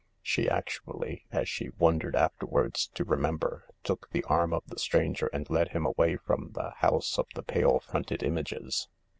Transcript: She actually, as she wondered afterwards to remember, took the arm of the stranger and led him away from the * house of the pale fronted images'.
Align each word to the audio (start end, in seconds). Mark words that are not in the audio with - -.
She 0.23 0.49
actually, 0.49 1.27
as 1.31 1.47
she 1.47 1.69
wondered 1.77 2.15
afterwards 2.15 2.87
to 2.95 3.03
remember, 3.03 3.67
took 3.83 4.09
the 4.09 4.23
arm 4.23 4.51
of 4.51 4.63
the 4.65 4.79
stranger 4.79 5.27
and 5.31 5.47
led 5.47 5.73
him 5.73 5.85
away 5.85 6.15
from 6.17 6.53
the 6.53 6.71
* 6.75 6.75
house 6.81 7.19
of 7.19 7.27
the 7.35 7.43
pale 7.43 7.79
fronted 7.81 8.23
images'. 8.23 8.87